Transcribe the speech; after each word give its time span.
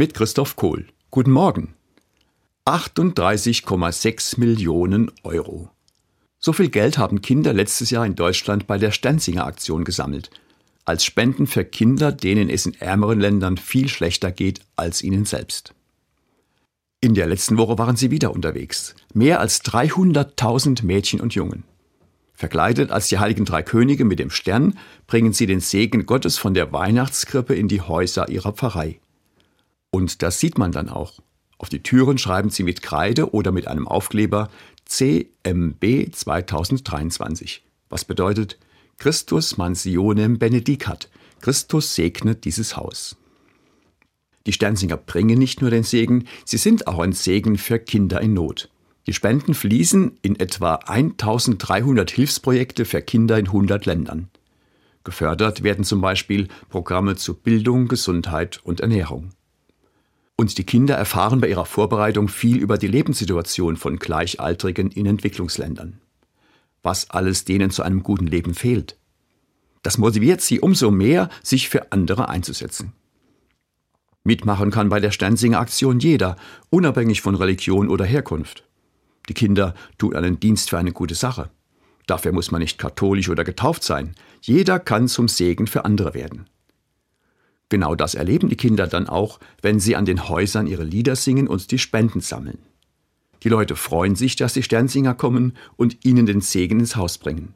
mit 0.00 0.14
Christoph 0.14 0.56
Kohl. 0.56 0.86
Guten 1.10 1.30
Morgen. 1.30 1.74
38,6 2.64 4.40
Millionen 4.40 5.12
Euro. 5.24 5.68
So 6.38 6.54
viel 6.54 6.70
Geld 6.70 6.96
haben 6.96 7.20
Kinder 7.20 7.52
letztes 7.52 7.90
Jahr 7.90 8.06
in 8.06 8.14
Deutschland 8.14 8.66
bei 8.66 8.78
der 8.78 8.92
Stenzinger 8.92 9.44
Aktion 9.44 9.84
gesammelt. 9.84 10.30
Als 10.86 11.04
Spenden 11.04 11.46
für 11.46 11.66
Kinder, 11.66 12.12
denen 12.12 12.48
es 12.48 12.64
in 12.64 12.80
ärmeren 12.80 13.20
Ländern 13.20 13.58
viel 13.58 13.90
schlechter 13.90 14.32
geht 14.32 14.62
als 14.74 15.02
ihnen 15.02 15.26
selbst. 15.26 15.74
In 17.02 17.12
der 17.12 17.26
letzten 17.26 17.58
Woche 17.58 17.76
waren 17.76 17.96
sie 17.96 18.10
wieder 18.10 18.32
unterwegs. 18.32 18.94
Mehr 19.12 19.38
als 19.38 19.62
300.000 19.66 20.82
Mädchen 20.82 21.20
und 21.20 21.34
Jungen. 21.34 21.64
Verkleidet 22.32 22.90
als 22.90 23.08
die 23.08 23.18
heiligen 23.18 23.44
drei 23.44 23.62
Könige 23.62 24.06
mit 24.06 24.18
dem 24.18 24.30
Stern 24.30 24.78
bringen 25.06 25.34
sie 25.34 25.44
den 25.44 25.60
Segen 25.60 26.06
Gottes 26.06 26.38
von 26.38 26.54
der 26.54 26.72
Weihnachtskrippe 26.72 27.54
in 27.54 27.68
die 27.68 27.82
Häuser 27.82 28.30
ihrer 28.30 28.54
Pfarrei. 28.54 28.98
Und 29.90 30.22
das 30.22 30.40
sieht 30.40 30.58
man 30.58 30.72
dann 30.72 30.88
auch. 30.88 31.20
Auf 31.58 31.68
die 31.68 31.82
Türen 31.82 32.16
schreiben 32.16 32.50
sie 32.50 32.62
mit 32.62 32.82
Kreide 32.82 33.34
oder 33.34 33.52
mit 33.52 33.66
einem 33.66 33.86
Aufkleber 33.86 34.48
CMB 34.86 36.12
2023, 36.12 37.62
was 37.88 38.04
bedeutet 38.04 38.58
Christus 38.98 39.56
mansionem 39.56 40.38
benedicat, 40.38 41.08
Christus 41.40 41.94
segnet 41.94 42.44
dieses 42.44 42.76
Haus. 42.76 43.16
Die 44.46 44.52
Sternsinger 44.52 44.96
bringen 44.96 45.38
nicht 45.38 45.60
nur 45.60 45.70
den 45.70 45.84
Segen, 45.84 46.26
sie 46.44 46.56
sind 46.56 46.86
auch 46.86 46.98
ein 46.98 47.12
Segen 47.12 47.58
für 47.58 47.78
Kinder 47.78 48.20
in 48.20 48.34
Not. 48.34 48.70
Die 49.06 49.12
Spenden 49.12 49.54
fließen 49.54 50.18
in 50.22 50.38
etwa 50.38 50.76
1300 50.76 52.10
Hilfsprojekte 52.10 52.84
für 52.84 53.02
Kinder 53.02 53.38
in 53.38 53.46
100 53.46 53.86
Ländern. 53.86 54.28
Gefördert 55.04 55.62
werden 55.62 55.84
zum 55.84 56.00
Beispiel 56.00 56.48
Programme 56.68 57.16
zu 57.16 57.34
Bildung, 57.34 57.88
Gesundheit 57.88 58.60
und 58.64 58.80
Ernährung. 58.80 59.30
Und 60.40 60.56
die 60.56 60.64
Kinder 60.64 60.94
erfahren 60.94 61.42
bei 61.42 61.48
ihrer 61.50 61.66
Vorbereitung 61.66 62.28
viel 62.28 62.56
über 62.56 62.78
die 62.78 62.86
Lebenssituation 62.86 63.76
von 63.76 63.98
Gleichaltrigen 63.98 64.90
in 64.90 65.04
Entwicklungsländern. 65.04 66.00
Was 66.82 67.10
alles 67.10 67.44
denen 67.44 67.70
zu 67.70 67.82
einem 67.82 68.02
guten 68.02 68.26
Leben 68.26 68.54
fehlt. 68.54 68.96
Das 69.82 69.98
motiviert 69.98 70.40
sie 70.40 70.58
umso 70.58 70.90
mehr, 70.90 71.28
sich 71.42 71.68
für 71.68 71.92
andere 71.92 72.30
einzusetzen. 72.30 72.94
Mitmachen 74.24 74.70
kann 74.70 74.88
bei 74.88 74.98
der 74.98 75.10
Sternsinger 75.10 75.60
Aktion 75.60 75.98
jeder, 75.98 76.36
unabhängig 76.70 77.20
von 77.20 77.34
Religion 77.34 77.90
oder 77.90 78.06
Herkunft. 78.06 78.64
Die 79.28 79.34
Kinder 79.34 79.74
tun 79.98 80.16
einen 80.16 80.40
Dienst 80.40 80.70
für 80.70 80.78
eine 80.78 80.92
gute 80.92 81.16
Sache. 81.16 81.50
Dafür 82.06 82.32
muss 82.32 82.50
man 82.50 82.62
nicht 82.62 82.78
katholisch 82.78 83.28
oder 83.28 83.44
getauft 83.44 83.84
sein. 83.84 84.14
Jeder 84.40 84.78
kann 84.78 85.06
zum 85.06 85.28
Segen 85.28 85.66
für 85.66 85.84
andere 85.84 86.14
werden. 86.14 86.48
Genau 87.70 87.94
das 87.94 88.14
erleben 88.14 88.48
die 88.50 88.56
Kinder 88.56 88.86
dann 88.86 89.08
auch, 89.08 89.40
wenn 89.62 89.80
sie 89.80 89.96
an 89.96 90.04
den 90.04 90.28
Häusern 90.28 90.66
ihre 90.66 90.84
Lieder 90.84 91.16
singen 91.16 91.48
und 91.48 91.70
die 91.70 91.78
Spenden 91.78 92.20
sammeln. 92.20 92.58
Die 93.42 93.48
Leute 93.48 93.76
freuen 93.76 94.16
sich, 94.16 94.36
dass 94.36 94.52
die 94.52 94.62
Sternsinger 94.62 95.14
kommen 95.14 95.54
und 95.76 96.04
ihnen 96.04 96.26
den 96.26 96.42
Segen 96.42 96.80
ins 96.80 96.96
Haus 96.96 97.16
bringen. 97.16 97.54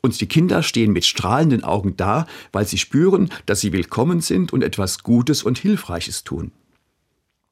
Und 0.00 0.20
die 0.20 0.26
Kinder 0.26 0.64
stehen 0.64 0.92
mit 0.92 1.04
strahlenden 1.04 1.62
Augen 1.62 1.96
da, 1.96 2.26
weil 2.50 2.66
sie 2.66 2.78
spüren, 2.78 3.30
dass 3.46 3.60
sie 3.60 3.72
willkommen 3.72 4.20
sind 4.20 4.52
und 4.52 4.64
etwas 4.64 5.04
Gutes 5.04 5.44
und 5.44 5.58
Hilfreiches 5.58 6.24
tun. 6.24 6.50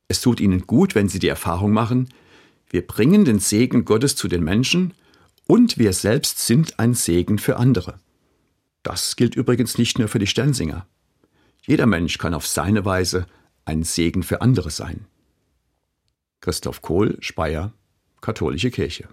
Es 0.08 0.20
tut 0.20 0.40
ihnen 0.40 0.66
gut, 0.66 0.96
wenn 0.96 1.08
sie 1.08 1.20
die 1.20 1.28
Erfahrung 1.28 1.70
machen, 1.70 2.08
wir 2.70 2.84
bringen 2.84 3.24
den 3.24 3.40
Segen 3.40 3.84
Gottes 3.84 4.16
zu 4.16 4.26
den 4.26 4.42
Menschen 4.42 4.94
und 5.46 5.78
wir 5.78 5.92
selbst 5.92 6.44
sind 6.44 6.78
ein 6.80 6.94
Segen 6.94 7.38
für 7.38 7.56
andere. 7.56 8.00
Das 8.82 9.16
gilt 9.16 9.34
übrigens 9.34 9.76
nicht 9.76 9.98
nur 9.98 10.08
für 10.08 10.18
die 10.18 10.26
Sternsinger. 10.26 10.86
Jeder 11.66 11.86
Mensch 11.86 12.18
kann 12.18 12.34
auf 12.34 12.46
seine 12.46 12.84
Weise 12.84 13.26
ein 13.64 13.82
Segen 13.82 14.22
für 14.22 14.40
andere 14.40 14.70
sein. 14.70 15.06
Christoph 16.40 16.80
Kohl, 16.80 17.18
Speyer, 17.20 17.72
Katholische 18.20 18.70
Kirche. 18.70 19.08